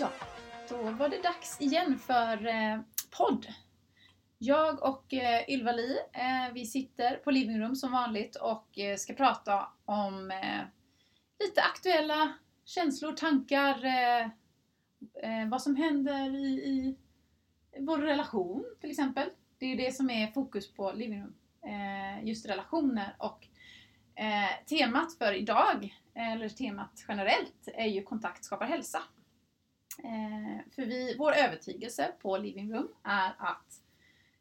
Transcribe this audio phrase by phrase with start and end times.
[0.00, 0.10] Ja,
[0.68, 2.80] då var det dags igen för eh,
[3.18, 3.46] podd.
[4.38, 8.96] Jag och eh, Ylva Li, eh, vi sitter på Living Room som vanligt och eh,
[8.96, 10.60] ska prata om eh,
[11.40, 12.32] lite aktuella
[12.64, 14.20] känslor, tankar, eh,
[15.22, 16.96] eh, vad som händer i, i
[17.78, 19.30] vår relation till exempel.
[19.58, 21.34] Det är det som är fokus på Living Room.
[21.66, 23.46] Eh, just relationer och
[24.14, 29.02] eh, temat för idag, eh, eller temat generellt, är ju kontakt skapar hälsa.
[29.98, 33.82] Eh, för vi, vår övertygelse på Living Room är att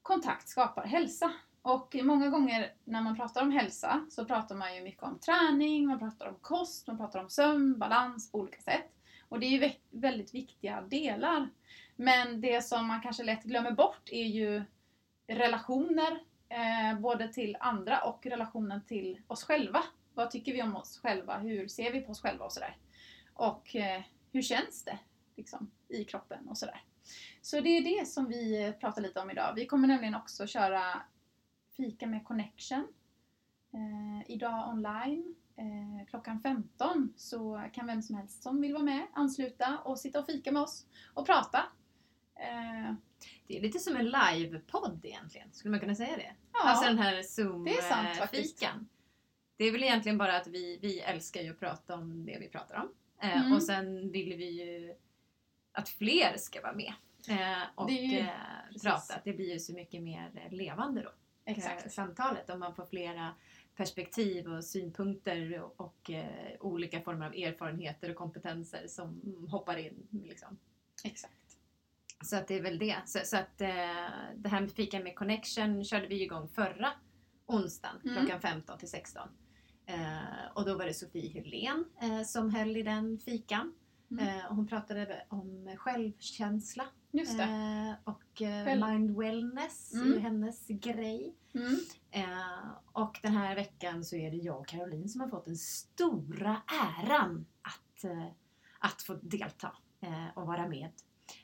[0.01, 1.31] kontakt skapar hälsa.
[1.61, 5.87] Och många gånger när man pratar om hälsa så pratar man ju mycket om träning,
[5.87, 8.91] man pratar om kost, man pratar om sömn, balans på olika sätt.
[9.29, 11.49] Och det är ju väldigt viktiga delar.
[11.95, 14.63] Men det som man kanske lätt glömmer bort är ju
[15.27, 19.83] relationer, eh, både till andra och relationen till oss själva.
[20.13, 21.37] Vad tycker vi om oss själva?
[21.37, 22.77] Hur ser vi på oss själva och sådär?
[23.33, 24.01] Och eh,
[24.31, 24.99] hur känns det
[25.37, 26.83] liksom, i kroppen och sådär.
[27.41, 29.53] Så det är det som vi pratar lite om idag.
[29.55, 30.81] Vi kommer nämligen också köra
[31.77, 32.87] fika med connection
[33.73, 39.07] eh, idag online eh, klockan 15 så kan vem som helst som vill vara med
[39.13, 41.63] ansluta och sitta och fika med oss och prata.
[42.39, 42.93] Eh,
[43.47, 46.35] Det är lite som en livepodd egentligen, skulle man kunna säga det?
[46.53, 47.21] ja, Alltså den här.
[47.23, 48.87] Zoom-fikan.
[49.57, 52.49] Det är väl egentligen bara att vi, vi älskar ju att prata om det vi
[52.49, 52.89] pratar om.
[53.21, 53.53] Eh, Mm.
[53.53, 54.95] Och sen vill vi ju
[55.75, 56.93] att fler ska vara med
[57.29, 58.27] eh, och ju- eh,
[58.67, 58.83] precis.
[58.83, 59.13] prata.
[59.23, 61.11] Det blir ju så mycket mer eh, levande då.
[61.45, 61.91] exakt.
[61.93, 63.33] samtalet om man får flera
[63.75, 66.11] perspektiv och synpunkter och, och
[66.59, 70.07] olika former av erfarenheter och kompetenser som hoppar in.
[70.25, 70.57] Liksom.
[71.03, 71.33] exakt.
[72.23, 72.95] Så att det är väl det.
[73.05, 73.67] Så, så att eh,
[74.35, 76.91] det här med fika med connection körde vi igång förra
[77.45, 78.15] onsdagen Mm.
[78.17, 79.29] klockan 15 till 16.
[79.85, 80.17] Eh,
[80.53, 83.73] och då var det Sofie Hylén eh, som höll i den fikan.
[84.11, 84.27] Mm.
[84.27, 86.83] Eh, hon pratade om självkänsla
[87.13, 90.21] eh, och eh, Själv- mind wellness Mm.
[90.21, 91.35] hennes grej.
[91.53, 91.75] Mm.
[92.91, 96.61] Och den här veckan så är det jag och Caroline som har fått den stora
[96.99, 98.05] äran att,
[98.79, 99.71] att få delta
[100.33, 100.89] och vara med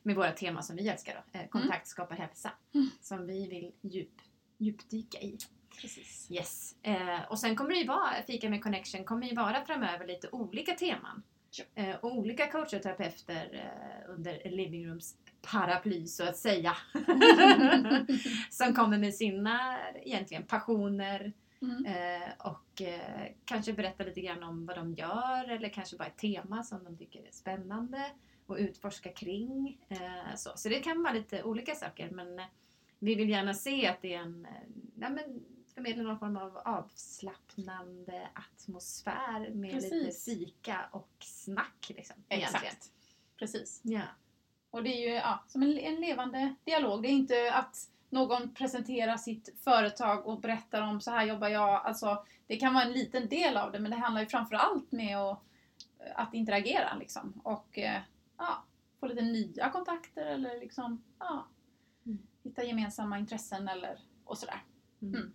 [0.04, 1.40] med våra teman som vi älskar då.
[1.40, 2.52] Eh, kontakt skapar hälsa.
[2.74, 2.90] Mm.
[3.02, 4.22] Som vi vill djup,
[4.58, 5.38] djupdyka i.
[5.82, 6.28] Precis.
[6.32, 6.76] Yes.
[6.82, 10.30] Eh, och sen kommer det ju vara, Fika med Connection kommer ju vara framöver lite
[10.32, 11.24] olika teman.
[11.58, 11.84] Ja.
[11.84, 16.78] Eh, och olika coacher och terapeuter eh, under Living Rooms paraply så att säga.
[18.50, 21.86] som kommer med sina egentligen passioner Mm.
[21.86, 22.82] eh, och
[23.46, 26.98] kanske berätta lite grann om vad de gör eller kanske bara ett tema som de
[26.98, 28.12] tycker är spännande
[28.46, 29.86] och utforska kring.
[30.36, 30.52] Så.
[30.56, 32.42] så det kan vara lite olika saker men
[33.00, 34.48] vi vill gärna se att det är en
[34.96, 40.26] ja, men, förmedla någon form av avslappnande atmosfär med lite Precis.
[40.26, 41.92] fika och snack.
[41.96, 42.66] Liksom, egentligen.
[42.66, 42.92] Exakt.
[43.38, 43.82] Precis.
[43.84, 44.02] Ja.
[44.70, 47.02] Och det är ju ja, som en, en levande dialog.
[47.02, 51.86] Det är inte att någon presenterar sitt företag och berättar om så här jobbar jag.
[51.86, 54.92] Alltså, det kan vara en liten del av det men det handlar ju framför allt
[54.92, 55.40] med att,
[56.16, 57.42] att interagera liksom.
[57.44, 58.02] Och eh,
[58.38, 58.64] ja,
[59.00, 61.48] få lite nya kontakter eller liksom ja,
[62.06, 62.20] Mm.
[62.44, 64.64] hitta gemensamma intressen eller och sådär.
[65.02, 65.34] Mm.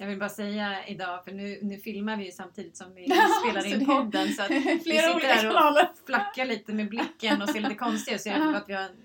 [0.00, 3.04] Jag vill bara säga idag, för nu, nu filmar vi ju samtidigt som vi
[3.42, 5.88] spelar in podden så att vi sitter här och kanaler.
[6.06, 8.50] flackar lite med blicken och ser lite konstiga ut så är det Ja.
[8.52, 8.96] för att vi har en,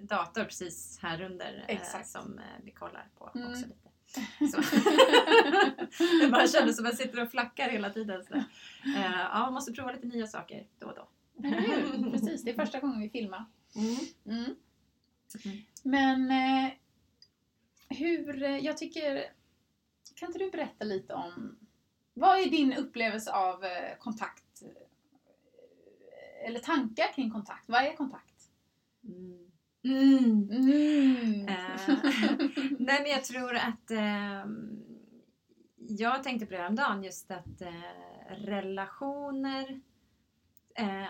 [0.00, 2.08] dator precis här under eh, Exakt.
[2.08, 3.50] som eh, vi kollar på Mm.
[3.50, 3.86] också lite.
[4.52, 4.60] Så.
[6.22, 8.24] det bara kändes som att jag sitter och flackar hela tiden.
[8.24, 8.34] Så.
[8.34, 8.44] Eh,
[9.32, 11.08] ja, man måste prova lite nya saker då och då.
[12.10, 13.44] Precis, det är första gången vi filmar.
[13.76, 13.96] Mm.
[14.26, 14.54] Mm.
[15.44, 15.58] Mm.
[15.82, 16.30] Men
[17.88, 19.24] hur, jag tycker,
[20.16, 21.56] kan inte du berätta lite om,
[22.14, 24.62] vad är din upplevelse av eh, kontakt?
[24.62, 27.64] eh, Eller tankar kring kontakt?
[27.66, 28.50] Vad är kontakt?
[29.04, 29.50] Mm.
[29.84, 30.50] Mm.
[30.50, 31.48] Mm.
[31.48, 31.80] Eh,
[32.78, 34.84] Nej men jag tror att ehm,
[35.76, 37.72] jag tänkte på det häromdagen just att eh,
[38.30, 39.80] relationer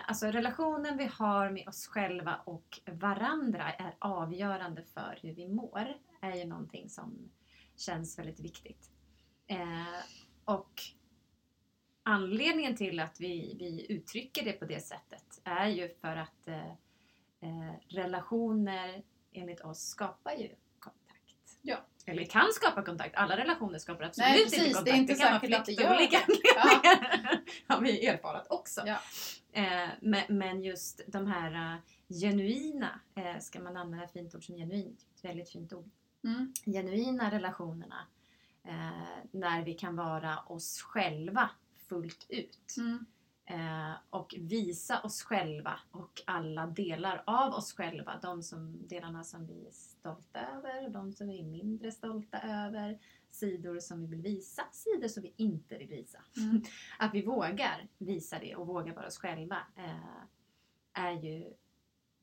[0.05, 5.97] Alltså relationen vi har med oss själva och varandra är avgörande för hur vi mår.
[6.21, 7.29] är ju någonting som
[7.75, 8.89] känns väldigt viktigt.
[9.47, 9.85] Eh,
[10.45, 10.81] och
[12.03, 16.67] anledningen till att vi, vi uttrycker det på det sättet är ju för att eh,
[17.41, 20.49] eh, relationer enligt oss skapar ju
[20.79, 21.57] kontakt.
[21.61, 21.77] Ja.
[22.05, 23.15] Eller kan skapa kontakt.
[23.15, 24.85] Alla relationer skapar absolut Nej, inte precis, kontakt.
[24.85, 27.41] det är inte kan vara det flykt av gör olika anledningar.
[27.67, 28.83] har vi erfarat också.
[28.85, 28.97] Ja.
[29.51, 31.79] Eh, men, men just de här eh,
[32.19, 35.89] genuina, eh, ska man använda ett fint ord som genuin, ett väldigt fint ord,
[36.23, 36.53] Mm.
[36.65, 38.07] genuina relationerna
[38.67, 41.49] eh, när vi kan vara oss själva
[41.89, 42.75] fullt ut.
[42.77, 43.05] Mm.
[43.45, 48.19] Eh, och visa oss själva och alla delar av oss själva.
[48.21, 52.99] De som, delarna som vi är stolta över, de som vi är mindre stolta över.
[53.29, 56.19] Sidor som vi vill visa, sidor som vi inte vill visa.
[56.37, 56.61] Mm.
[56.99, 60.23] Att vi vågar visa det och vågar vara oss själva eh,
[60.93, 61.53] är ju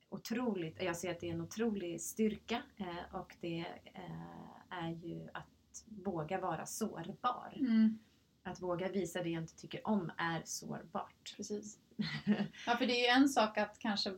[0.08, 5.28] otroligt, jag ser att det är en otrolig styrka eh, och det eh, är ju
[5.34, 5.53] att
[5.86, 7.52] våga vara sårbar.
[7.56, 7.98] Mm.
[8.42, 11.34] Att våga visa det jag inte tycker om är sårbart.
[11.36, 11.78] Precis.
[12.66, 14.12] Ja, för det är ju en sak att kanske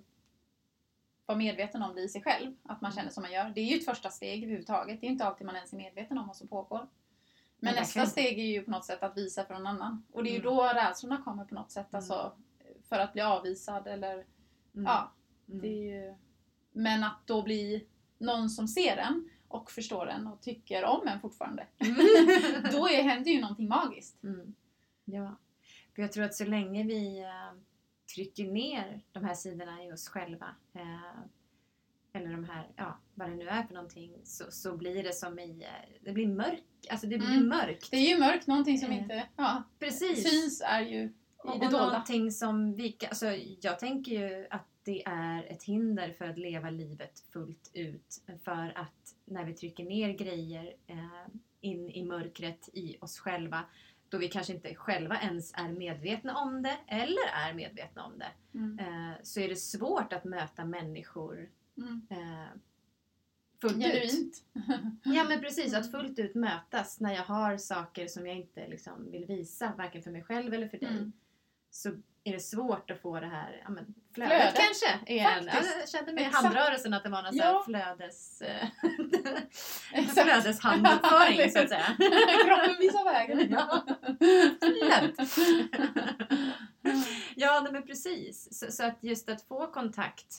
[1.26, 3.50] vara medveten om det i sig själv, att man känner som man gör.
[3.54, 5.00] Det är ju ett första steg överhuvudtaget.
[5.00, 6.86] Det är inte alltid man ens är medveten om vad som pågår.
[7.58, 10.04] Men Ja, nästa steg är ju på något sätt att visa för någon annan.
[10.12, 10.54] Och det är ju Mm.
[10.54, 11.86] då rädslorna kommer på något sätt.
[11.92, 11.98] Mm.
[11.98, 12.32] Alltså,
[12.88, 14.84] för att bli avvisad eller Mm.
[14.84, 15.12] ja,
[15.48, 15.60] Mm.
[15.60, 16.14] det är ju...
[16.72, 17.86] Men att då bli
[18.18, 21.66] någon som ser en och förstår en och tycker om en fortfarande.
[22.72, 24.22] då är, händer ju någonting magiskt.
[24.22, 24.54] Mm.
[25.04, 25.36] Ja.
[25.94, 27.58] För jag tror att så länge vi eh,
[28.14, 31.20] trycker ner de här sidorna i oss själva eh,
[32.12, 35.38] eller de här, ja, vad det nu är för någonting, så, så blir det som
[35.38, 37.48] i, eh, det blir mörkt, alltså det blir Mm.
[37.48, 37.90] mörkt.
[37.90, 40.30] Det är ju mörkt, någonting som inte ja, Precis.
[40.30, 43.26] syns är ju Och, och någonting som vi alltså
[43.60, 48.22] jag tänker ju att det är ett hinder för att leva livet fullt ut.
[48.44, 51.26] För att när vi trycker ner grejer eh,
[51.60, 53.64] in i mörkret i oss själva
[54.08, 58.58] då vi kanske inte själva ens är medvetna om det eller är medvetna om det
[58.58, 58.78] Mm.
[58.78, 62.06] eh, så är det svårt att möta människor Mm.
[62.10, 62.46] eh,
[63.60, 63.82] fullt ut.
[63.82, 64.44] Genuint.
[65.04, 69.10] Ja men precis, att fullt ut mötas när jag har saker som jag inte liksom
[69.10, 71.12] vill visa varken för mig själv eller för dig Mm.
[71.70, 71.88] Så
[72.24, 75.12] är det svårt att få det här ja, men flödet, Flödet, kanske.
[75.12, 75.44] Igen.
[75.44, 75.76] Faktiskt.
[75.80, 76.44] jag kände med Exakt.
[76.44, 77.62] handrörelsen att det var någon Ja.
[77.66, 78.68] flödes, eh,
[79.92, 80.20] Exakt.
[80.28, 81.86] flödeshanduppföring så att säga.
[82.46, 83.50] Kroppen visar vägen.
[83.56, 83.86] Ja.
[87.34, 88.58] Ja, men precis.
[88.58, 90.34] Så, så att just att få kontakt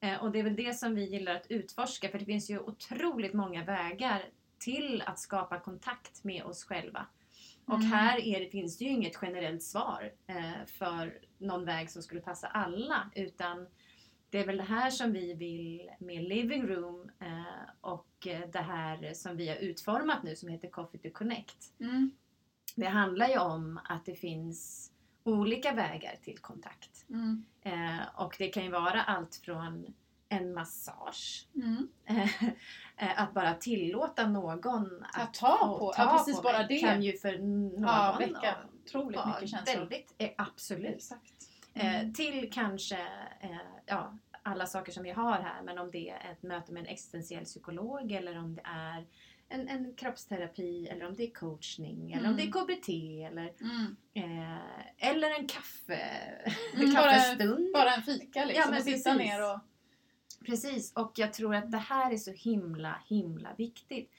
[0.00, 2.58] eh, och det är väl det som vi gillar att utforska för det finns ju
[2.58, 4.24] otroligt många vägar
[4.58, 7.06] till att skapa kontakt med oss själva.
[7.70, 7.86] Och Mm.
[7.92, 12.20] här är det, finns det ju inget generellt svar eh, för någon väg som skulle
[12.20, 13.66] passa alla utan
[14.30, 18.06] det är väl det här som vi vill med Living Room eh, och
[18.52, 21.72] det här som vi har utformat nu som heter Coffee to Connect.
[21.80, 22.10] Mm.
[22.76, 24.92] Det handlar ju om att det finns
[25.24, 27.04] olika vägar till kontakt.
[27.10, 27.44] Mm.
[27.62, 29.94] Eh, och det kan ju vara allt från
[30.28, 31.88] en massage, Mm.
[32.04, 32.30] eh,
[33.16, 34.60] att bara tillåta någon
[35.12, 36.78] Ta att ta på, ta ja precis på bara mig det.
[36.78, 39.76] kan ju för någon ja, väcka otroligt mycket känslor.
[39.80, 40.96] väldigt, eh, absolut.
[40.96, 41.32] Exakt.
[41.74, 42.14] Eh, Mm.
[42.14, 42.98] till kanske
[43.40, 43.56] eh,
[43.86, 46.86] ja, alla saker som vi har här men om det är ett möte med en
[46.86, 49.06] existentiell psykolog eller om det är
[49.48, 52.52] en, en kroppsterapi eller om det är coachning eller om det är Mm.
[52.66, 52.88] KBT
[53.24, 53.96] eller, Mm.
[54.14, 56.00] eh, eller en kaffe,
[56.74, 57.72] Mm, bara- kaffestund.
[57.72, 58.60] Bara en fika liksom.
[58.62, 59.58] Ja, men och sitta ner och...
[60.50, 64.10] Precis, och jag tror att det här är så himla, himla viktigt.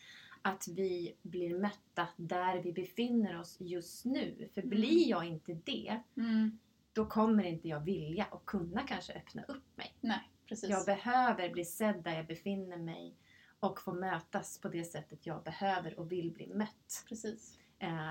[0.41, 4.49] Att vi blir mötta där vi befinner oss just nu.
[4.53, 4.69] För Mm.
[4.69, 6.59] blir jag inte det, Mm.
[6.93, 9.93] då kommer inte jag vilja och kunna kanske öppna upp mig.
[10.01, 10.69] Nej, precis.
[10.69, 13.15] Jag behöver bli sedd där jag befinner mig
[13.59, 17.05] och få mötas på det sättet jag behöver och vill bli mött.
[17.09, 17.59] precis.
[17.79, 18.09] Eh,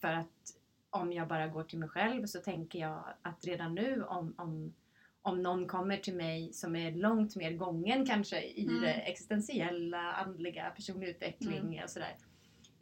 [0.00, 0.54] för att
[0.90, 4.74] om jag bara går till mig själv så tänker jag att redan nu om, om,
[5.22, 8.80] om någon kommer till mig som är långt mer gången kanske i Mm.
[8.82, 11.84] det existentiella, andliga, personlig utveckling Mm.
[11.84, 12.16] och sådär.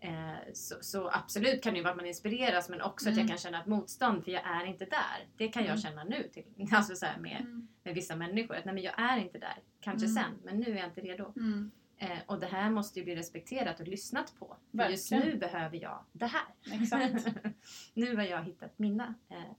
[0.01, 3.19] Eh, så, så absolut kan det ju vara att man inspireras men också att Mm.
[3.27, 5.27] jag kan känna ett motstånd för jag är inte där.
[5.37, 5.83] Det kan jag Mm.
[5.83, 7.69] känna nu till, alltså så med, Mm.
[7.83, 8.55] med vissa människor.
[8.57, 9.59] Att nej men jag är inte där.
[9.81, 10.15] Kanske Mm.
[10.23, 11.33] sen men nu är jag inte redo.
[11.37, 11.71] Mm.
[11.99, 14.57] Eh, och det här måste ju bli respekterat och lyssnat på.
[14.77, 16.45] För just nu behöver jag det här.
[16.73, 17.27] Exakt.
[17.95, 19.15] nu har jag hittat mina.
[19.29, 19.53] Eh,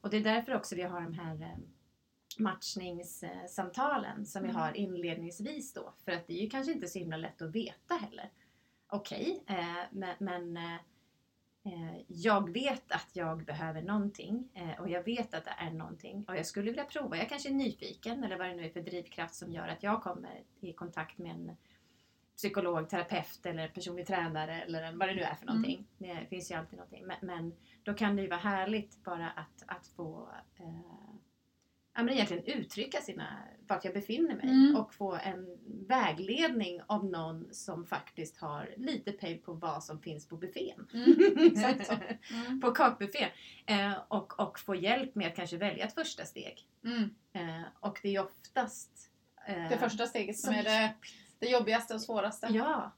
[0.00, 1.58] och det är därför också vi har de här eh,
[2.38, 4.60] matchningssamtalen som vi Mm.
[4.60, 5.94] har inledningsvis då.
[6.04, 8.30] För att det är ju kanske inte så himla lätt att veta heller.
[8.90, 9.56] Okej, eh,
[9.90, 10.74] men, men eh,
[11.64, 16.24] eh, jag vet att jag behöver någonting eh, och jag vet att det är någonting
[16.28, 17.16] och jag skulle vilja prova.
[17.16, 20.02] Jag kanske är nyfiken eller vad det nu är för drivkraft som gör att jag
[20.02, 21.56] kommer i kontakt med en
[22.36, 25.86] psykolog, terapeut eller personlig tränare eller vad det nu är för någonting.
[25.98, 27.06] Det finns ju alltid någonting.
[27.06, 31.14] Men, men då kan det ju vara härligt bara att, att få eh,
[31.98, 34.76] ja, men egentligen uttrycka sina, vart jag befinner mig Mm.
[34.76, 40.28] och få en vägledning av någon som faktiskt har lite pejl på vad som finns
[40.28, 40.86] på buffén.
[40.94, 41.14] Mm.
[42.30, 42.60] Mm.
[42.60, 43.28] på kakbuffén.
[43.66, 46.66] Eh, och, och få hjälp med att kanske välja ett första steg.
[46.84, 47.10] Mm.
[47.32, 49.10] Eh, och det är oftast
[49.48, 50.94] eh, Det första steget som som är det,
[51.38, 52.48] det jobbigaste och svåraste.
[52.50, 52.92] Ja.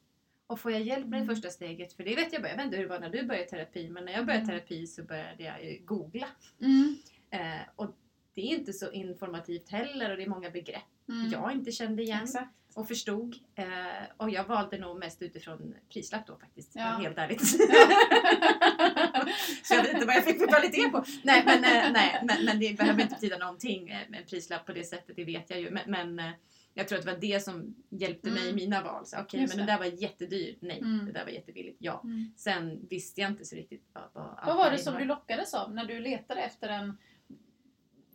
[0.46, 1.34] Och får jag hjälp med det Mm.
[1.34, 3.46] första steget, för det vet jag, jag vet inte hur det var när du började
[3.48, 4.56] terapi, men när jag började Mm.
[4.58, 6.26] terapi så började jag googla.
[6.60, 6.96] Mm.
[7.30, 7.96] Eh, och
[8.40, 11.30] det är inte så informativt heller och det är många begrepp Mm.
[11.32, 12.50] jag inte kände igen Exakt.
[12.74, 13.36] och förstod.
[13.54, 13.64] Eh,
[14.16, 16.82] och jag valde nog mest utifrån prislapp då faktiskt, Ja.
[16.82, 17.40] helt ärligt.
[19.64, 21.04] så jag vet inte vad jag fick för kvalitet på.
[21.22, 24.66] Nej men, eh, nej, men, men det behöver inte betyda någonting eh, med en prislapp
[24.66, 25.70] på det sättet, det vet jag ju.
[25.70, 26.30] Men, men eh,
[26.74, 28.56] jag tror att det var det som hjälpte mig i Mm.
[28.56, 29.04] mina val.
[29.18, 29.72] Okej, Just men det.
[29.72, 30.58] där var jättedyrt.
[30.60, 31.06] Nej, Mm.
[31.06, 31.76] det där var jättebilligt.
[31.80, 32.00] Ja.
[32.04, 32.32] Mm.
[32.36, 35.00] Sen visste jag inte så riktigt vad, vad Vad var det som innebar.
[35.00, 36.98] du lockades av när du letade efter en...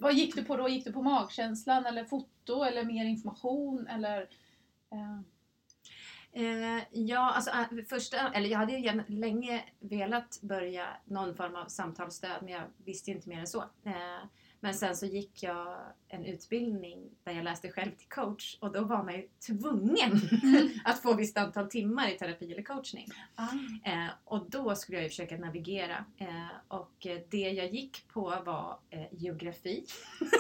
[0.05, 0.69] Vad gick du på då?
[0.69, 4.21] Gick du på magkänslan eller foto eller mer information eller...
[4.91, 5.19] Eh,
[6.38, 11.65] Eh, ja, alltså eh, första, eller jag hade ju länge velat börja någon form av
[11.65, 13.62] samtalsstöd men jag visste inte mer än så.
[13.83, 14.24] Eh,
[14.59, 18.81] men sen så gick jag en utbildning där jag läste själv till coach och då
[18.83, 20.69] var man ju tvungen Mm.
[20.85, 23.07] att få visst antal timmar i terapi eller coachning.
[23.35, 23.47] ah.
[23.83, 26.27] Eh, och då skulle jag ju försöka navigera eh,
[26.67, 29.85] och det jag gick på var eh, geografi.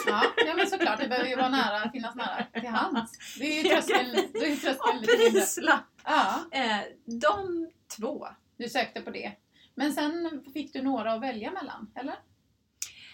[0.07, 0.99] ja, ja, men såklart.
[0.99, 3.37] Det behöver ju vara nära, finnas nära till hands.
[3.39, 5.83] Det är ju tröskeln, Och prislapp!
[6.03, 7.67] Ja, Eh, de
[7.97, 9.31] två du sökte på det.
[9.75, 12.15] Men sen fick du några att välja mellan, eller?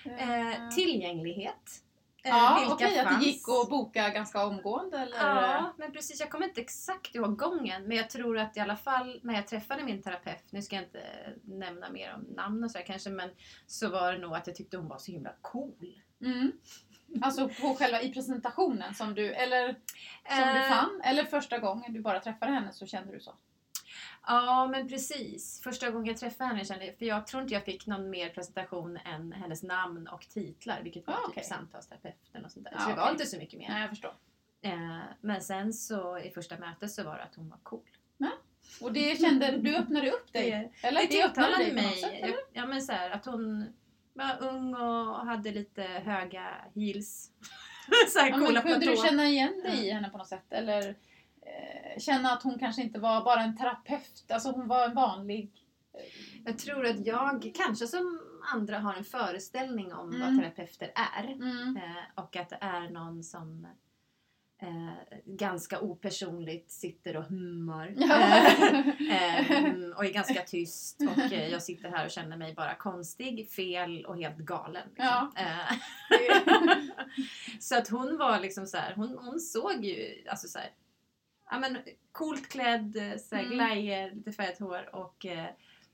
[0.05, 1.83] Eh, tillgänglighet.
[2.23, 2.99] Eh, Ja, vilka okej.
[2.99, 3.19] Att fanns.
[3.23, 5.17] det gick att boka ganska omgående eller?
[5.17, 6.19] Ja, men precis.
[6.19, 7.83] Jag kommer inte exakt ihåg gången.
[7.83, 10.85] Men jag tror att i alla fall när jag träffade min terapeut, nu ska jag
[10.85, 11.03] inte
[11.43, 13.29] nämna mer om namn och sådär kanske, men
[13.67, 15.95] så var det nog att jag tyckte hon var så himla cool.
[16.21, 16.51] Mm.
[17.21, 19.67] Alltså på själva i presentationen som du, eller
[20.29, 21.01] som du Eh, fann?
[21.03, 23.33] Eller första gången du bara träffade henne så kände du så?
[24.27, 25.61] Ja, men precis.
[25.63, 28.29] Första gången jag träffade henne kände jag, för jag tror inte jag fick någon mer
[28.29, 31.43] presentation än hennes namn och titlar, vilket var Ah, typ okej.
[31.43, 32.73] samtalsterapeuten och sånt där.
[32.75, 33.11] Ah, så det var okej.
[33.13, 33.69] inte så mycket mer.
[33.69, 34.13] Nej, jag förstår.
[34.61, 37.81] Eh, men sen så i första mötet så var det att hon var cool.
[38.81, 40.51] Och det kände, du öppnade upp dig?
[40.81, 41.01] Det- eller?
[41.01, 41.95] Det öppnade tilltalade dig mig.
[42.01, 42.35] sätt, eller?
[42.53, 43.65] ja, men så här, att hon
[44.13, 47.31] var ung och hade lite höga heels.
[48.09, 49.07] så här Ja, men kunde du platåer.
[49.09, 50.45] känna igen dig i henne på något sätt?
[50.53, 50.95] Eller
[51.97, 55.51] känna att hon kanske inte var bara en terapeut, alltså hon var en vanlig...
[56.45, 58.21] Jag tror att jag, kanske som
[58.53, 60.21] andra, har en föreställning om Mm.
[60.21, 61.23] vad terapeuter är.
[61.23, 61.77] Mm.
[61.77, 63.67] Eh, och att det är någon som
[64.61, 67.95] eh, ganska opersonligt sitter och hummar.
[69.11, 72.75] Eh, ehm, och är ganska tyst och eh, jag sitter här och känner mig bara
[72.75, 74.89] konstig, fel och helt galen.
[74.89, 75.31] Liksom.
[75.35, 75.77] Eh,
[77.59, 80.69] så att hon var liksom så här, hon, hon såg ju alltså så här,
[81.51, 81.77] ja men
[82.11, 83.53] coolt klädd, eh, så här, Mm.
[83.55, 85.45] glajjor, lite färgat hår och eh,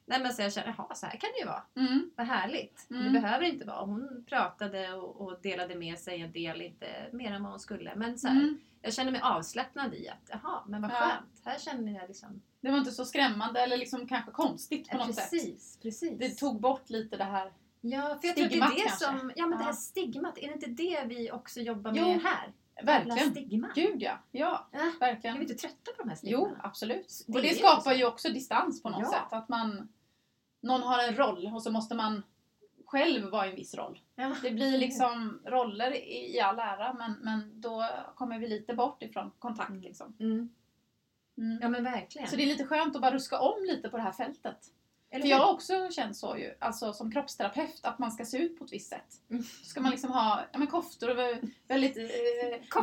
[0.05, 1.63] nej men så jag kände, jaha så här kan det ju vara.
[1.75, 2.11] mm.
[2.15, 2.87] Vad härligt.
[2.89, 3.03] Mm.
[3.13, 3.85] Det behöver inte vara.
[3.85, 7.95] Hon pratade och, och delade med sig en del, inte mer än vad hon skulle.
[7.95, 8.57] Men så här, Mm.
[8.81, 10.95] jag kände mig avslappnad i att, jaha, men vad Ja.
[10.95, 11.41] skönt.
[11.45, 12.41] Här känner jag liksom...
[12.61, 15.29] Det var inte så skrämmande eller liksom kanske konstigt på Ja, något sätt.
[15.31, 16.19] precis, precis.
[16.19, 17.51] Det tog bort lite det här.
[17.81, 19.05] Ja, för jag tror att det är det kanske.
[19.05, 19.31] som...
[19.35, 19.65] Ja, men det Ja.
[19.67, 22.53] här stigmat, är det inte det vi också jobbar Jo, med här?
[22.83, 23.31] Verkligen.
[23.31, 23.69] Stigma.
[23.75, 24.19] Gud ja.
[24.31, 24.79] Ja, Ja.
[24.79, 25.35] Är verkligen.
[25.35, 26.49] vi inte trötta på de här stigmorna?
[26.53, 27.23] Jo, absolut.
[27.27, 29.09] Det och det är skapar ju ju också distans på något Ja.
[29.11, 29.33] sätt.
[29.33, 29.89] Att man,
[30.61, 32.23] någon har en roll och så måste man
[32.85, 33.99] själv vara i en viss roll.
[34.15, 34.35] Ja.
[34.41, 39.03] Det blir liksom roller i, i all ära men, men då kommer vi lite bort
[39.03, 39.69] ifrån kontakt.
[39.69, 39.81] Mm.
[39.81, 40.15] Liksom.
[40.19, 40.49] Mm.
[41.37, 41.59] Mm.
[41.61, 42.27] Ja, men verkligen.
[42.27, 44.57] Så det är lite skönt att bara ruska om lite på det här fältet.
[45.11, 48.37] Eller För jag har också känt så ju, alltså som kroppsterapeut, att man ska se
[48.37, 49.05] ut på ett visst sätt.
[49.31, 49.43] Mm.
[49.63, 52.03] Ska man liksom ha ja, men koftor och vä- väldigt eh,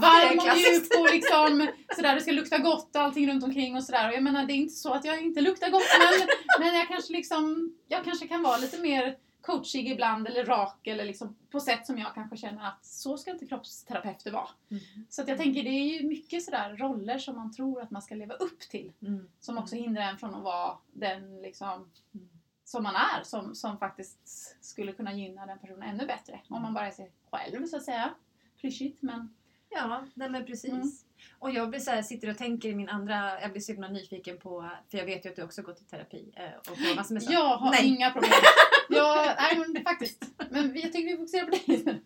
[0.00, 3.84] varm och mjuk och liksom sådär, det ska lukta gott och allting runt omkring och
[3.84, 4.08] sådär.
[4.08, 6.28] Och jag menar, det är inte så att jag inte luktar gott men,
[6.64, 9.16] men jag kanske liksom, jag kanske kan vara lite mer
[9.46, 13.30] coachig ibland eller rak eller liksom på sätt som jag kanske känner att så ska
[13.30, 14.48] inte kroppsterapeuter vara.
[14.70, 14.82] Mm.
[15.08, 18.02] Så att jag tänker det är ju mycket sådär roller som man tror att man
[18.02, 19.28] ska leva upp till Mm.
[19.40, 22.28] som också hindrar en från att vara den liksom Mm.
[22.64, 26.40] som man är, som, som faktiskt skulle kunna gynna den personen ännu bättre.
[26.48, 28.14] Om man bara är sig själv så att säga.
[28.60, 29.34] Klyschigt men...
[29.70, 30.72] Ja, nej men precis.
[30.72, 30.90] Mm.
[31.38, 33.88] Och jag blir så här, sitter och tänker i min andra, jag blir så himla
[33.88, 36.96] nyfiken på, för jag vet ju att du också gått i terapi eh, och på
[36.96, 37.22] massor med.
[37.22, 37.86] Jag har Nej.
[37.86, 38.32] inga problem.
[38.88, 40.24] Jag, nej men faktiskt.
[40.50, 42.00] Men jag tycker vi fokuserar på dig.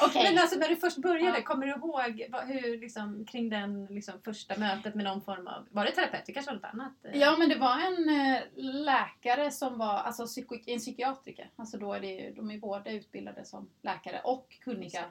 [0.00, 0.22] Okej.
[0.32, 1.44] Men alltså när du först började, Ja.
[1.44, 5.84] kommer du ihåg hur, liksom, kring den liksom, första mötet med någon form av, var
[5.84, 6.22] det terapeut?
[6.26, 6.92] Det kanske var något annat?
[7.04, 7.20] eh?
[7.20, 11.50] Ja men det var en eh, läkare som var, alltså psyko, en psykiatriker.
[11.56, 15.04] Alltså då är det de är båda utbildade som läkare och kunniga.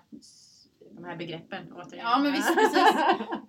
[0.91, 2.05] De här begreppen återigen.
[2.05, 2.87] Ja, men visst, precis.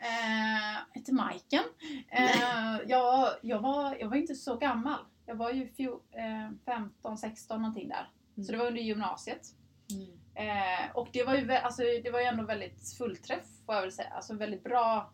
[0.00, 1.62] Eh, hette Majken.
[2.08, 4.99] Eh, jag, jag, var, jag var inte så gammal.
[5.26, 8.11] Jag var ju fjol, eh, 15, 16 någonting där.
[8.45, 9.47] Så det var under gymnasiet.
[9.90, 10.19] Mm.
[10.35, 13.93] Eh, och det var ju alltså, det var ju ändå väldigt fullträff får jag väl
[13.93, 14.09] säga.
[14.09, 15.12] Alltså en väldigt bra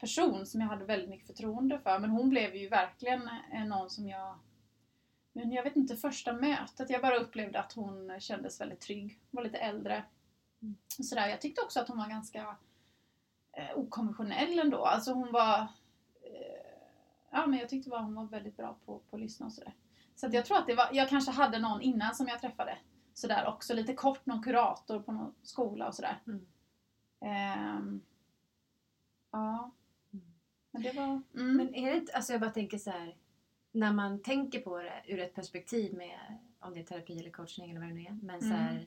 [0.00, 1.98] person som jag hade väldigt mycket förtroende för.
[1.98, 4.38] Men hon blev ju verkligen eh, någon som jag
[5.32, 9.20] Men jag vet inte, första mötet, jag bara upplevde att hon kändes väldigt trygg.
[9.30, 10.04] Var lite äldre.
[10.62, 10.76] Mm.
[10.88, 11.28] Sådär.
[11.28, 12.56] Jag tyckte också att hon var ganska
[13.52, 14.84] eh, okonventionell ändå.
[14.84, 15.66] Alltså hon var...
[17.30, 19.74] Ja men jag tyckte bara hon var väldigt bra på, på att lyssna och sådär.
[20.14, 22.78] Så att jag tror att det var, jag kanske hade någon innan som jag träffade.
[23.14, 26.22] Sådär också, lite kort, någon kurator på någon skola och sådär.
[26.26, 26.46] Mm.
[27.20, 28.02] Ehm,
[29.30, 29.70] ja.
[30.12, 30.32] Mm.
[30.70, 31.22] Men det var...
[31.34, 31.56] Mm.
[31.56, 33.16] Men är det inte, alltså jag bara tänker så här,
[33.72, 37.70] när man tänker på det ur ett perspektiv med om det är terapi eller coachning
[37.70, 38.18] eller vad det nu är.
[38.22, 38.86] Men så här, Mm.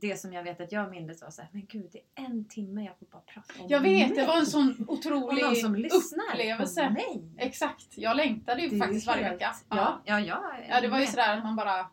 [0.00, 2.44] Det som jag vet att jag minns var så här, men gud det är en
[2.48, 4.26] timme jag får bara prata om Jag vet, det mig.
[4.26, 6.86] var en sån Och otrolig någon som lyssnar upplevelse.
[6.86, 7.34] på mig.
[7.38, 9.54] Exakt, jag längtade ju Det faktiskt varje vecka.
[9.68, 11.86] Ja, ja, ja, ja, det var ju sådär att man bara...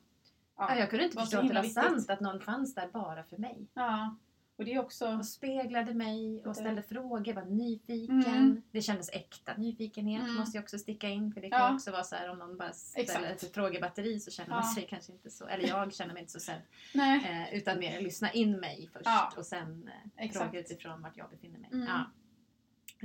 [0.58, 1.84] Ja, jag kunde inte förstå att det var viktigt.
[1.84, 3.68] sant att någon fanns där bara för mig.
[3.74, 4.16] Ja.
[4.62, 5.18] Och det är också...
[5.18, 8.24] Och speglade mig och ställde frågor, var nyfiken.
[8.26, 8.62] Mm.
[8.72, 10.36] Det kändes äkta nyfikenhet Mm.
[10.36, 11.34] måste jag också sticka in.
[11.34, 11.70] För det kan Ja.
[11.70, 13.44] ju också vara så här om någon bara ställer Exakt.
[13.44, 14.74] ett frågebatteri så känner man Ja.
[14.76, 16.62] sig kanske inte så, eller jag känner mig inte så sedd.
[16.96, 19.34] Eh, utan mer lyssna in mig först Ja.
[19.38, 20.46] och sen eh, Exakt.
[20.46, 21.70] fråga utifrån vart jag befinner mig.
[21.74, 21.88] Mm.
[21.88, 22.06] Ja.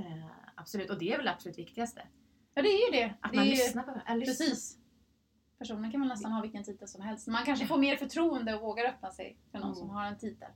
[0.05, 2.01] Eh, absolut, och det är väl absolut viktigaste.
[2.53, 3.13] ja det är ju det.
[3.21, 3.55] Att det man är ju...
[3.55, 4.19] lyssnar på äh.
[4.19, 4.77] Precis.
[5.59, 7.27] Personen kan väl nästan ha vilken titel som helst.
[7.27, 9.75] Man kanske får mer förtroende och vågar öppna sig för någon Mm.
[9.75, 10.49] som har en titel.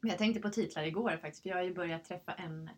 [0.00, 2.70] Men jag tänkte på titlar igår faktiskt, för jag har ju börjat träffa en,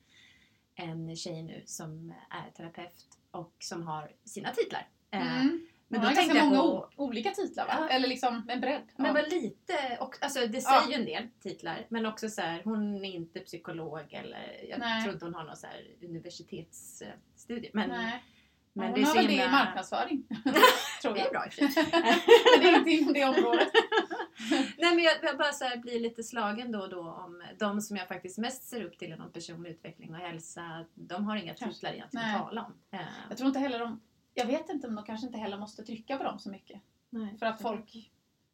[0.74, 4.88] en tjej nu som är terapeut och som har sina titlar.
[5.10, 5.66] Eh, Mm.
[5.92, 6.88] Men då har ganska många på...
[6.96, 7.72] olika titlar va?
[7.78, 7.88] Ja.
[7.88, 8.82] Eller liksom en bredd.
[8.96, 9.12] Men Ja.
[9.12, 10.82] var lite, och, alltså det Ja.
[10.82, 14.78] säger ju en del titlar, men också så här, hon är inte psykolog eller jag
[14.78, 15.02] Nej.
[15.02, 17.70] tror inte hon har någon så här universitetsstudie.
[17.72, 18.24] Men, Nej.
[18.72, 20.24] Men hon det är har väl det i marknadsföring.
[21.02, 21.50] tror Det är bra i.
[22.62, 23.68] Men det är inte inom det området.
[24.78, 27.80] Nej men jag, jag bara så här blir lite slagen då och då om de
[27.80, 30.84] som jag faktiskt mest ser upp till inom personlig utveckling och hälsa.
[30.94, 32.72] De har inga titlar egentligen att tala om.
[32.90, 34.00] Eh, Jag tror inte heller de...
[34.34, 36.80] Jag vet inte om de kanske inte heller måste trycka på dem så mycket.
[37.10, 37.36] nej.
[37.38, 38.10] För att folk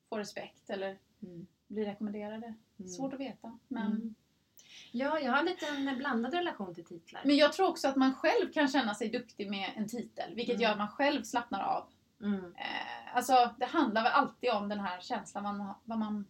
[0.08, 1.46] får respekt eller Mm.
[1.68, 2.55] blir rekommenderade.
[2.79, 2.88] Mm.
[2.88, 3.59] Svårt att veta.
[3.68, 4.14] Men, Mm.
[4.98, 7.22] Ja, jag har lite en blandad relation till titlar.
[7.24, 10.35] men jag tror också att man själv kan känna sig duktig med en titel.
[10.35, 10.62] Vilket Mm.
[10.62, 11.85] gör att man själv slappnar av.
[12.22, 12.44] Mm.
[12.56, 15.42] Eh, alltså det handlar väl alltid om den här känslan.
[15.44, 16.26] Man, vad man,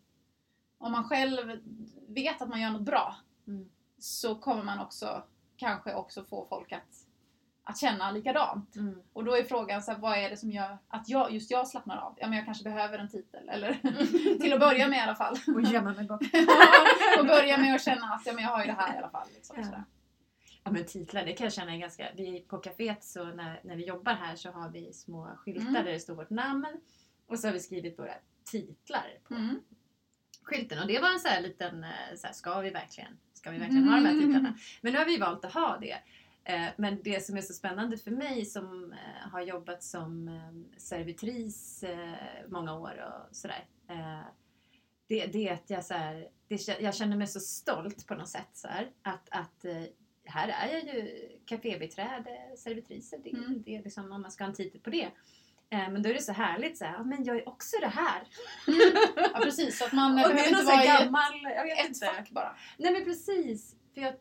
[0.79, 1.61] om man själv
[2.09, 3.69] vet att man gör något bra Mm.
[3.99, 5.23] så kommer man också
[5.57, 7.06] kanske också få folk att,
[7.69, 8.77] att känna likadant.
[8.77, 9.03] Mm.
[9.13, 11.69] Och då är frågan så här, vad är det som gör att jag, just jag
[11.69, 12.15] slappnar av?
[12.21, 13.49] Ja men jag kanske behöver en titel.
[13.49, 13.75] Eller
[14.41, 15.37] till att börja med i alla fall.
[15.55, 16.29] Och gömma mig bakom.
[17.21, 19.11] och börja med att känna att ja, men jag har ju det här i alla
[19.11, 19.29] fall.
[19.35, 19.85] Liksom, Ja.
[20.65, 22.07] Ja men titlar, det kan jag känna är ganska...
[22.17, 25.75] Vi på kaféet så när, när vi jobbar här så har vi små skyltar Mm.
[25.75, 26.67] där det står vårt namn.
[27.27, 29.61] Och så har vi skrivit våra titlar på Mm.
[30.43, 30.79] skylten.
[30.79, 33.59] Och det var en så här liten, eh, så här, ska vi verkligen, ska vi
[33.59, 34.25] verkligen ha de här Mm.
[34.27, 34.55] titlarna?
[34.81, 35.97] Men nu har vi valt att ha det.
[36.49, 40.79] Eh, Men det som är så spännande för mig som eh, har jobbat som eh,
[40.79, 41.85] servitris
[42.49, 43.65] många år och sådär.
[45.09, 48.29] Det, det är att jag, så här, det, jag känner mig så stolt på något
[48.29, 48.49] sätt.
[48.53, 49.65] Så här, att, att
[50.25, 53.19] här är jag ju kafébiträde, servitriser.
[53.25, 53.63] Det, Mm.
[53.67, 55.11] det är liksom, om man ska ha en titel på det.
[55.69, 58.23] Men då är det så härligt så här, men jag är också det här.
[59.35, 62.07] Ja precis, så att man behöver inte vara i ett, gammal, jag vet ett inte.
[62.07, 62.57] fack bara.
[62.79, 63.77] Nej men precis.
[63.95, 64.15] För jag,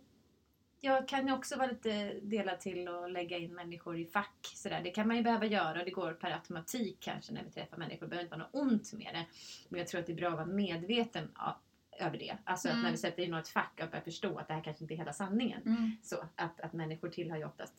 [0.86, 4.52] jag kan ju också vara lite delad till att lägga in människor i fack.
[4.56, 4.82] Sådär.
[4.84, 7.78] Det kan man ju behöva göra och det går per automatik kanske när vi träffar
[7.78, 8.06] människor.
[8.06, 9.26] Det behöver inte vara något ont med det.
[9.70, 11.56] Men jag tror att det är bra att vara medveten a-
[12.00, 12.38] över det.
[12.44, 12.84] Alltså att Mm.
[12.84, 14.98] när vi sätter in något fack att börja förstå att det här kanske inte är
[14.98, 15.62] hela sanningen.
[15.66, 15.92] Mm.
[16.04, 17.74] Så att, att människor tillhör ju oftast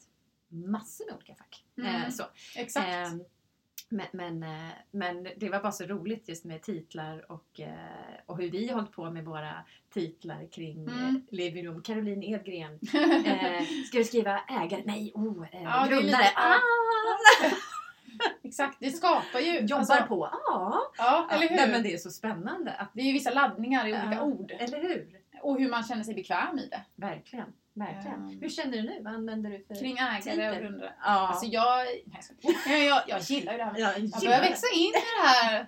[0.49, 1.65] massor med olika fack.
[1.79, 1.95] Mm.
[2.03, 2.25] Eh, så.
[2.57, 2.87] Exakt.
[2.89, 3.25] Ehm,
[3.89, 7.71] men, men, eh, men det var bara så roligt just med titlar och, eh,
[8.27, 9.55] och hur vi har hållit på med våra
[9.95, 10.99] titlar kring Mm.
[10.99, 11.27] mm.
[11.31, 11.83] Living Room.
[11.83, 12.79] Caroline Edgren.
[13.27, 14.83] Eh, ska du skriva ägare?
[14.87, 16.25] Nej, oh, eh, Ja, grundare.
[16.37, 16.55] ah,
[18.43, 19.59] Exakt, det skapar ju...
[19.61, 20.29] jobbar alltså, på.
[20.47, 21.57] Ja, Ja, eller hur?
[21.57, 22.73] Nej, men det är så spännande.
[22.73, 24.23] Att, Det är ju vissa laddningar i olika Ja.
[24.23, 24.53] ord.
[24.59, 25.21] eller hur?
[25.43, 26.85] Och hur man känner sig bekväm i det.
[26.95, 27.53] Verkligen.
[27.77, 28.21] Verkligen.
[28.29, 28.41] Ehm.
[28.41, 29.01] Hur känner du nu?
[29.03, 30.93] Vad använder du för Kring ägare och grundare.
[31.01, 31.05] Ja.
[31.29, 31.87] Alltså jag...
[32.67, 33.73] Jag, jag, jag, gillar ju det här.
[33.73, 35.67] med- jag Jag börjar växa in i det här.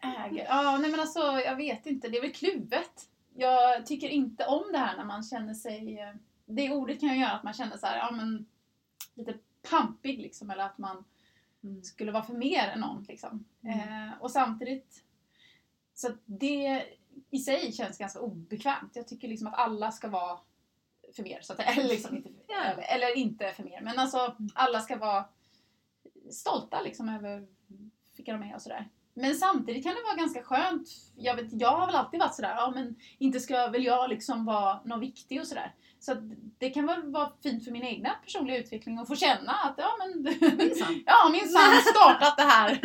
[0.26, 0.44] Äger.
[0.48, 2.08] Ja, nej men alltså jag vet inte.
[2.08, 3.08] Det är väl kluvet.
[3.34, 5.98] Jag tycker inte om det här när man känner sig...
[6.00, 6.14] eh,
[6.46, 8.46] Det ordet kan ju göra att man känner så här, ja men
[9.14, 9.34] lite
[9.70, 10.50] pampig liksom.
[10.50, 11.04] Eller att man
[11.64, 11.82] Mm.
[11.82, 13.44] skulle vara för mer än någon liksom.
[13.64, 13.78] Mm.
[14.08, 15.02] Eh, och samtidigt...
[15.94, 16.84] Så det
[17.30, 18.90] i sig känns ganska obekvämt.
[18.96, 20.38] Jag tycker liksom att alla ska vara
[21.16, 21.40] för mer.
[21.42, 22.64] Så att, eller, liksom inte, Ja.
[22.64, 23.80] över- eller inte för mer.
[23.80, 25.24] Men alltså alla ska vara
[26.30, 27.46] stolta liksom över
[28.16, 28.88] vilka de är och sådär.
[29.14, 30.88] Men samtidigt kan det vara ganska skönt.
[31.16, 34.44] Jag, vet, jag har väl alltid varit sådär, ja men inte ska väl jag liksom
[34.44, 35.74] vara någon viktig och sådär.
[36.02, 36.14] Så
[36.58, 39.90] det kan väl vara fint för min egna personliga utveckling att få känna att ja
[39.98, 40.22] men
[40.56, 41.02] Minsann.
[41.06, 42.80] ja minsann startat det här.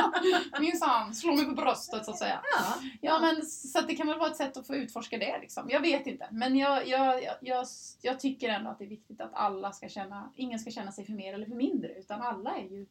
[0.60, 2.40] minsann, slå mig på bröstet så att säga.
[2.58, 2.74] Ja.
[3.00, 5.70] Ja men så det kan väl vara ett sätt att få utforska det liksom.
[5.70, 6.28] Jag vet inte.
[6.32, 7.66] Men jag, jag, jag, jag,
[8.02, 11.06] jag tycker ändå att det är viktigt att alla ska känna, ingen ska känna sig
[11.06, 12.86] för mer eller för mindre utan alla är ju,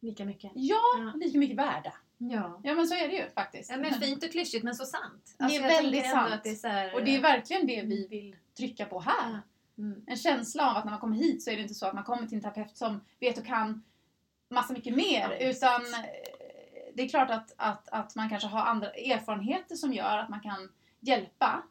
[0.00, 0.52] Lika mycket.
[0.54, 1.12] ja, Ja.
[1.14, 1.92] lika mycket värda.
[2.18, 2.60] Ja.
[2.64, 3.70] Ja men så är det ju faktiskt.
[3.70, 5.36] Ja, men fint och klyschigt men så sant.
[5.38, 6.62] Det är jag väldigt sant.
[6.62, 9.40] Här, Och det är verkligen det vi vill trycka på här.
[9.78, 10.04] Mm.
[10.06, 12.04] En känsla av att när man kommer hit så är det inte så att man
[12.04, 13.82] kommer till en terapeut som vet och kan
[14.50, 15.36] massa mycket mer.
[15.40, 16.00] Ja, utan eh,
[16.94, 20.40] det är klart att, att, att man kanske har andra erfarenheter som gör att man
[20.40, 21.62] kan hjälpa.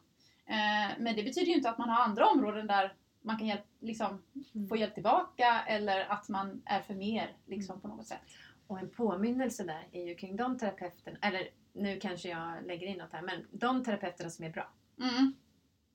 [0.46, 3.64] Eh, Men det betyder ju inte att man har andra områden där man kan hjälp,
[3.80, 4.22] liksom,
[4.54, 4.68] Mm.
[4.68, 8.20] få hjälp tillbaka eller att man är för mer liksom, på något sätt.
[8.66, 12.98] Och en påminnelse där är ju kring de terapeuterna, eller nu kanske jag lägger in
[12.98, 14.68] något här, men de terapeuterna som är bra,
[15.00, 15.32] Mm.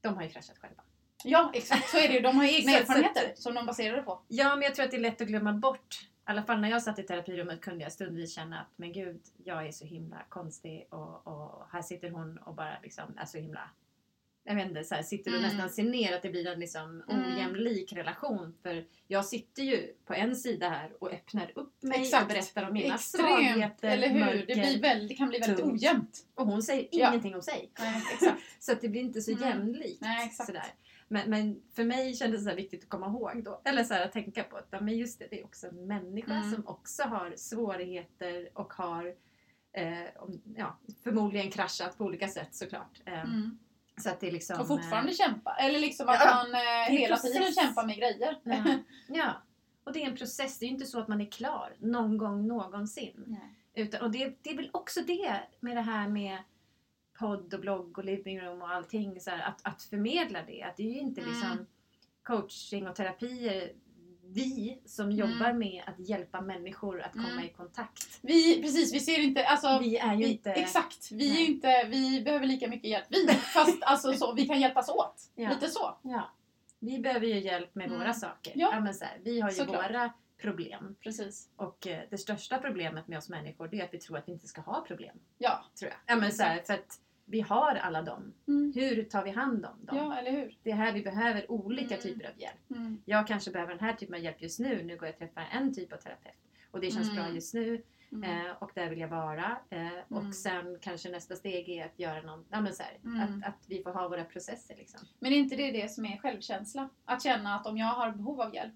[0.03, 0.81] De har ju kraschat själva.
[1.23, 2.19] Ja, exakt så är det ju.
[2.19, 4.21] De har ju egna erfarenheter som de baserar det på.
[4.27, 6.01] Ja, men jag tror att det är lätt att glömma bort.
[6.01, 9.21] I alla fall när jag satt i terapirummet kunde jag stundvis känna att men gud,
[9.43, 13.37] jag är så himla konstig och, och här sitter hon och bara liksom är så
[13.37, 13.69] himla
[14.43, 15.49] jag vet inte, så här, sitter och Mm.
[15.49, 17.35] nästan ser ner att det blir en liksom Mm.
[17.35, 18.55] ojämlik relation.
[18.63, 22.23] För jag sitter ju på en sida här och öppnar upp mig Exakt.
[22.23, 24.19] och berättar om mina Extremt, svagheter, eller hur?
[24.19, 24.45] mörker.
[24.47, 25.73] det, blir väldigt, det kan bli väldigt tungt.
[25.73, 26.25] ojämnt.
[26.35, 27.09] Och hon säger Ja.
[27.09, 27.71] ingenting om sig.
[27.79, 28.03] Nej.
[28.59, 29.43] Så att det blir inte så Mm.
[29.43, 30.01] jämlikt.
[30.01, 30.29] Nej.
[30.29, 30.65] Sådär.
[31.07, 33.61] Men, men för mig kändes det så viktigt att komma ihåg då.
[33.65, 36.33] Eller så här, att tänka på att men just det, det är också en människa
[36.33, 36.51] Mm.
[36.51, 39.13] som också har svårigheter och har
[39.73, 40.03] eh,
[40.57, 43.01] ja, förmodligen kraschat på olika sätt såklart.
[43.05, 43.57] Eh, Mm.
[43.97, 44.61] Så att det liksom...
[44.61, 45.55] Och fortfarande kämpa.
[45.55, 47.33] Eller liksom att Ja, man eh, hela process.
[47.33, 48.39] tiden kämpar med grejer.
[48.45, 48.79] eh, ja.
[49.07, 49.33] ja.
[49.83, 50.59] Och det är en process.
[50.59, 53.23] Det är ju inte så att man är klar någon gång någonsin.
[53.27, 53.39] Nej.
[53.73, 56.37] Utan, och det, det är väl också det med det här med
[57.19, 59.19] podd och blogg och living room och allting.
[59.21, 60.63] Så här, att, att förmedla det.
[60.63, 61.33] Att det är ju inte Mm.
[61.33, 61.65] liksom
[62.23, 63.71] coaching och terapier
[64.33, 65.17] vi som Mm.
[65.17, 67.45] jobbar med att hjälpa människor att komma Mm.
[67.45, 68.19] i kontakt.
[68.21, 70.51] Vi, precis, vi ser inte, alltså Vi är ju vi, inte...
[70.51, 71.41] Exakt, vi är Nej.
[71.43, 73.27] ju inte, vi behöver lika mycket hjälp vi.
[73.27, 75.15] Fast alltså så, vi kan hjälpas åt.
[75.35, 75.49] Ja.
[75.49, 75.97] Lite så.
[76.01, 76.31] Ja.
[76.79, 77.99] Vi behöver ju hjälp med Mm.
[77.99, 78.53] våra saker.
[78.55, 78.79] Ja.
[78.79, 79.89] men så här, vi har ju Såklart.
[79.89, 80.95] våra problem.
[81.03, 81.49] Precis.
[81.55, 84.31] Och eh, det största problemet med oss människor det är att vi tror att vi
[84.31, 85.17] inte ska ha problem.
[85.37, 85.65] Ja.
[85.79, 85.99] Tror jag.
[86.15, 88.33] Ja, men så här, för att vi har alla dem.
[88.47, 88.71] Mm.
[88.75, 89.97] Hur tar vi hand om dem?
[89.97, 90.57] Ja, eller hur?
[90.63, 92.01] Det är här vi behöver olika Mm.
[92.03, 92.69] typer av hjälp.
[92.71, 93.01] Mm.
[93.05, 94.83] Jag kanske behöver den här typen av hjälp just nu.
[94.83, 96.35] Nu går jag och träffar en typ av terapeut.
[96.71, 97.23] Och det känns Mm.
[97.23, 97.83] bra just nu.
[98.11, 98.45] Mm.
[98.45, 99.57] Eh, och där vill jag vara.
[99.69, 100.27] Eh, Mm.
[100.27, 103.19] Och sen kanske nästa steg är att göra någon, ja, men så här, Mm.
[103.21, 104.99] att, att vi får ha våra processer liksom.
[105.19, 106.89] Men är inte det det som är självkänsla?
[107.05, 108.73] Att känna att om jag har behov av hjälp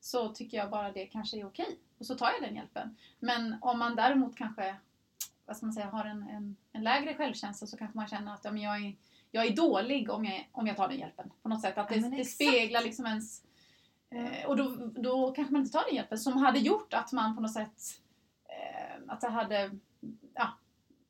[0.00, 1.78] så tycker jag bara det kanske är okej.
[1.98, 2.96] Och så tar jag den hjälpen.
[3.18, 4.76] Men om man däremot kanske
[5.46, 8.44] vad ska man säga, har en, en, en lägre självkänsla så kanske man känner att
[8.44, 8.96] ja, men jag, är,
[9.30, 11.30] jag är dålig om jag, om jag tar den hjälpen.
[11.42, 11.78] På något sätt.
[11.78, 13.42] Att Ja, det, men det speglar liksom ens...
[14.10, 17.34] Eh, och då, då kanske man inte tar den hjälpen som hade gjort att man
[17.36, 18.00] på något sätt
[18.48, 19.70] eh, att det hade
[20.34, 20.48] ja,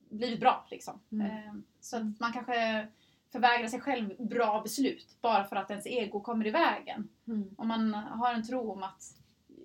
[0.09, 0.66] blivit bra.
[0.70, 1.01] Liksom.
[1.12, 1.27] Mm.
[1.27, 2.88] Eh, så att man kanske
[3.33, 7.09] förvägrar sig själv bra beslut bara för att ens ego kommer i vägen.
[7.57, 9.14] Om man har en tro om att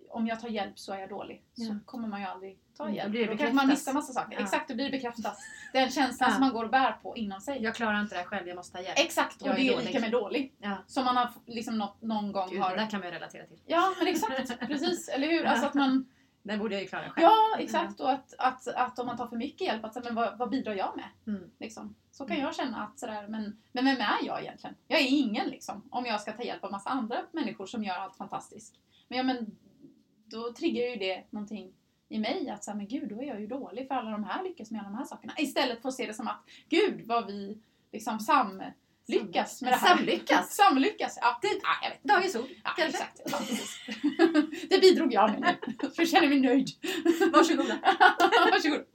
[0.09, 1.75] om jag tar hjälp så är jag dålig så Ja.
[1.85, 3.11] kommer man ju aldrig ta Mm, då hjälp.
[3.11, 4.37] blir det Då kanske man missar massa saker.
[4.37, 4.43] Ja.
[4.43, 5.37] Exakt, då blir det bekräftat.
[5.73, 6.33] Den känslan Ja.
[6.35, 7.63] som man går och bär på inom sig.
[7.63, 8.99] Jag klarar inte det här själv, jag måste ha hjälp.
[8.99, 9.85] Exakt, och Jag det är dålig.
[9.85, 10.55] lika med dålig.
[10.59, 10.77] Ja.
[10.87, 12.75] Som man har liksom något, någon gång Gud, det har...
[12.75, 13.59] där kan man ju relatera till.
[13.65, 14.59] Ja, men exakt.
[14.67, 15.45] Precis, eller hur?
[15.45, 16.05] Alltså att man...
[16.43, 17.23] Det borde jag ju klara själv.
[17.23, 17.99] Ja, exakt.
[17.99, 20.73] Och att, att, att om man tar för mycket hjälp, att men vad, vad bidrar
[20.73, 21.35] jag med?
[21.35, 21.49] Mm.
[21.59, 21.95] Liksom.
[22.11, 22.45] Så kan Mm.
[22.45, 24.75] jag känna att sådär, men, men vem är jag egentligen?
[24.87, 25.87] Jag är ingen liksom.
[25.91, 28.75] Om jag ska ta hjälp av massa andra människor som gör allt fantastiskt.
[29.07, 29.55] Men ja, men
[30.25, 31.73] då triggar ju det någonting
[32.11, 34.43] i mig att säga, men gud, då är jag ju dålig för alla de här
[34.43, 35.33] lyckas med alla de här sakerna.
[35.37, 37.57] Istället för att se det som att, gud vad vi
[37.91, 39.95] liksom samlyckas med det här.
[39.97, 40.55] Samlyckas?
[40.55, 41.39] Samlyckas, ja.
[41.41, 42.03] Det, ja jag vet.
[42.03, 42.97] Dagens ord, Ja, kanske?
[43.03, 43.21] exakt.
[43.25, 43.39] Ja,
[44.69, 45.89] det bidrog jag med nu.
[45.89, 46.67] För jag känner mig nöjd.
[47.33, 47.77] Varsågoda.
[48.51, 48.85] Varsågod.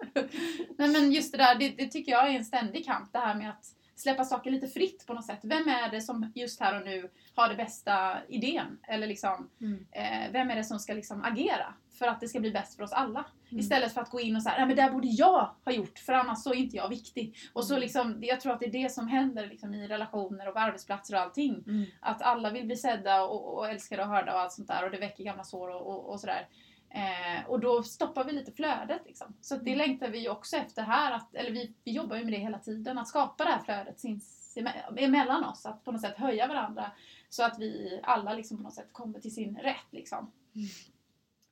[0.78, 3.12] Nej men just det där, det, det tycker jag är en ständig kamp.
[3.12, 3.64] Det här med att
[3.96, 5.40] släppa saker lite fritt på något sätt.
[5.42, 8.78] Vem är det som just här och nu har det bästa idén?
[8.88, 9.86] Eller liksom, Mm.
[9.92, 12.82] eh, vem är det som ska liksom agera för att det ska bli bäst för
[12.82, 13.24] oss alla?
[13.48, 13.60] Mm.
[13.60, 15.98] Istället för att gå in och säga, nej men det här borde jag ha gjort
[15.98, 17.36] för annars så är inte jag viktig.
[17.52, 17.80] Och så Mm.
[17.80, 21.14] liksom, jag tror att det är det som händer liksom i relationer och på arbetsplatser
[21.14, 21.64] och allting.
[21.66, 21.84] Mm.
[22.00, 24.90] Att alla vill bli sedda och, och älskade och hörda och allt sånt där och
[24.90, 26.48] det väcker gamla sår och, och, och sådär.
[26.90, 29.36] Eh, och då stoppar vi lite flödet liksom.
[29.40, 29.78] Så det Mm.
[29.88, 32.98] längtar vi också efter här, att, eller vi, vi jobbar ju med det hela tiden,
[32.98, 34.56] att skapa det här flödet sins,
[34.96, 36.90] emellan oss, att på något sätt höja varandra
[37.28, 40.30] så att vi alla liksom på något sätt kommer till sin rätt liksom.
[40.54, 40.68] Mm.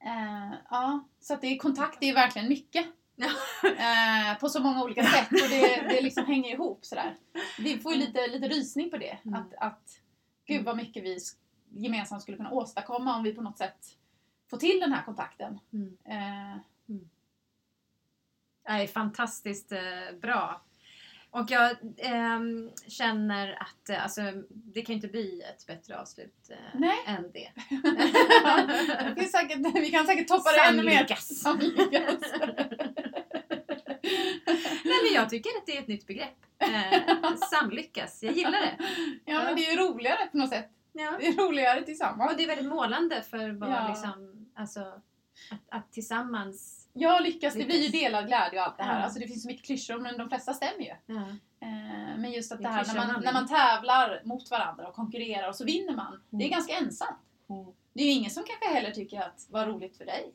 [0.04, 2.86] Eh, ja, så att det är kontakt, det är verkligen mycket.
[3.64, 7.16] eh, på så många olika sätt och det, det liksom hänger ihop sådär.
[7.58, 9.18] Vi får ju lite, lite rysning på det.
[9.24, 9.40] Mm.
[9.40, 10.00] Att, att
[10.46, 11.18] gud vad mycket vi
[11.68, 13.98] gemensamt skulle kunna åstadkomma om vi på något sätt
[14.50, 15.58] får till den här kontakten.
[15.72, 15.96] Mm.
[16.04, 16.56] Eh,
[18.64, 20.62] är fantastiskt eh, bra.
[21.34, 24.20] Och jag ehm, känner att eh, alltså,
[24.50, 27.50] det kan inte bli ett bättre avslut eh, än det.
[29.16, 31.06] det säkert, vi kan säkert toppa det ännu mer.
[31.16, 32.32] Samlyckas.
[34.84, 36.44] Nej men jag tycker att det är ett nytt begrepp.
[36.58, 38.78] Eh, samlyckas, jag gillar det.
[39.24, 40.70] Ja men det är ju roligare på något sätt.
[40.92, 41.16] Ja.
[41.20, 42.30] Det är roligare tillsammans.
[42.30, 43.88] Och det är väldigt målande för vad Ja.
[43.88, 44.80] liksom, alltså,
[45.50, 46.83] att, att tillsammans...
[46.96, 47.54] Ja, lyckas.
[47.54, 49.02] Det blir ju delad glädje och allt det här.
[49.02, 50.90] Alltså det finns så mycket klyschor men de flesta stämmer ju.
[51.60, 54.88] Eh, Men just att Det det är här när man, när man tävlar mot varandra
[54.88, 56.20] och konkurrerar och så vinner man.
[56.30, 56.50] Det är Mm.
[56.50, 57.18] ganska ensamt.
[57.50, 57.64] Mm.
[57.94, 60.34] Det är ju ingen som kanske heller tycker att vad roligt för dig.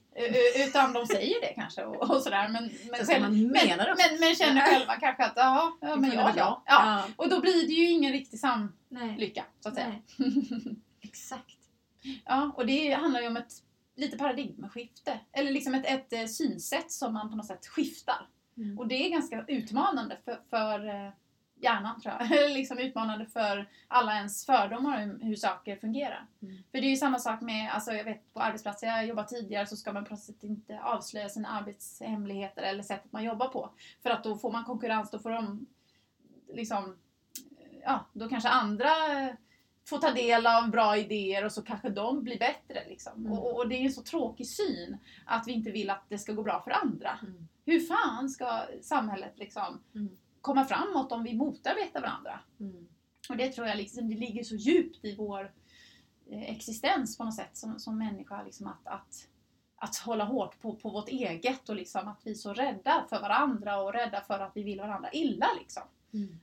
[0.68, 2.48] Utan de säger det kanske och, och sådär.
[2.50, 6.64] Men, men, man men, men, men känner själva kanske att ja, ja men jag ja.
[6.66, 7.04] ja.
[7.16, 9.96] Och då blir det ju ingen riktig samlycka så att säga.
[11.02, 11.56] Exakt.
[12.26, 13.54] Ja, och det handlar ju om ett
[14.00, 15.20] lite paradigmskifte.
[15.32, 18.28] Eller liksom ett, ett eh, synsätt som man på något sätt skiftar.
[18.58, 18.80] Mm.
[18.80, 21.12] Och det är ganska utmanande för, för eh,
[21.62, 22.32] hjärnan tror jag.
[22.40, 26.26] Eller liksom utmanande för alla ens fördomar om hur saker fungerar.
[26.42, 26.56] Mm.
[26.72, 29.66] För det är ju samma sak med, alltså jag vet på arbetsplatser jag jobbat tidigare
[29.66, 33.70] så ska man på något sätt inte avslöja sina arbetshemligheter eller sättet man jobbar på.
[34.04, 35.66] För att då får man konkurrens, då får de
[36.54, 36.98] liksom,
[37.84, 38.90] ja, då kanske andra
[39.90, 42.88] får ta del av bra idéer och så kanske de blir bättre.
[42.90, 43.14] Liksom.
[43.26, 43.32] Mm.
[43.32, 46.34] Och, och det är en så tråkig syn att vi inte vill att det ska
[46.34, 47.20] gå bra för andra.
[47.22, 47.48] Mm.
[47.66, 50.10] Hur fan ska samhället liksom Mm.
[50.42, 52.40] komma framåt om vi motarbetar varandra?
[52.60, 52.88] Mm.
[53.30, 55.52] Och det tror jag liksom, det ligger så djupt i vår
[56.32, 58.44] eh, existens på något sätt som, som människa.
[58.44, 59.28] Liksom att, att,
[59.76, 63.22] att hålla hårt på, på vårt eget och liksom att vi är så rädda för
[63.22, 65.48] varandra och rädda för att vi vill varandra illa.
[65.60, 65.84] Liksom.
[66.14, 66.40] Mm.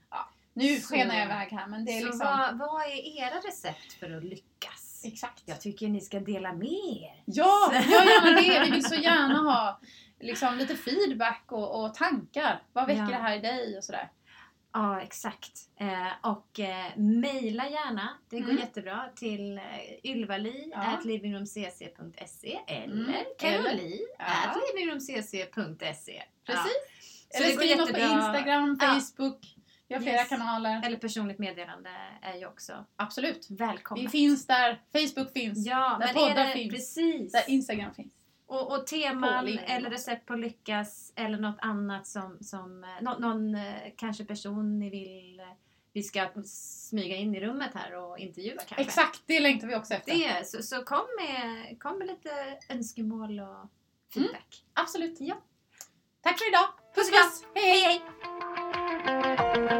[0.57, 2.27] Nu skenar jag iväg här men det är Så liksom...
[2.27, 5.01] vad, vad är era recept för att lyckas?
[5.05, 5.43] Exakt.
[5.45, 7.21] Jag tycker ni ska dela med er.
[7.25, 8.65] Ja, gör gärna det.
[8.65, 9.79] Vi vill så gärna ha
[10.19, 12.61] liksom, lite feedback och, och tankar.
[12.73, 13.07] Vad väcker Ja.
[13.07, 14.11] det här i dig och sådär.
[14.73, 15.51] Ja, exakt.
[15.79, 18.09] Eh, och eh, mejla gärna.
[18.29, 18.57] Det går Mm.
[18.61, 19.63] jättebra till eh,
[20.11, 20.83] ylvali Ja.
[22.67, 23.13] eller Mm.
[23.39, 24.25] carolin Ja.
[24.25, 26.23] at livingroomcc.se.
[26.45, 26.77] Precis.
[27.29, 27.99] Så Eller skriv något på.
[27.99, 28.87] Instagram, Ja.
[29.87, 30.29] Vi har flera Yes.
[30.29, 30.81] kanaler.
[30.85, 31.89] Eller personligt meddelande
[32.21, 33.47] är ju också Absolut.
[33.49, 34.05] välkommet.
[34.05, 34.81] Vi finns där.
[34.91, 35.67] Facebook finns.
[35.67, 36.73] Ja, Där poddar det, finns.
[36.73, 37.31] precis.
[37.31, 38.13] Där Instagram finns.
[38.45, 43.55] Och, och teman eller recept på lyckas eller något annat som, som eh, nå, någon
[43.55, 45.45] eh, kanske person ni vill eh,
[45.93, 48.81] vi ska smyga in i rummet här och intervjua kanske.
[48.81, 50.11] Exakt, det längtar vi också efter.
[50.13, 52.29] Det, så, så kom, med, kom med lite
[52.69, 53.69] önskemål och
[54.13, 54.63] feedback.
[54.73, 55.17] Absolut.
[55.19, 55.35] Ja.
[56.21, 56.67] Tack för idag.
[56.95, 57.51] Puss och kram.
[57.55, 58.01] Hej hej!
[59.67, 59.76] hej!